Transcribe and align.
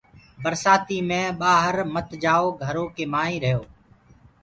برسآتي 0.43 0.97
مينٚ 1.09 1.35
ڀآهر 1.39 1.75
مت 1.93 2.09
جآيو 2.23 2.45
گھرو 2.63 2.85
ڪي 2.95 3.05
مآئينٚ 3.13 3.41
رهيو۔ 3.43 3.59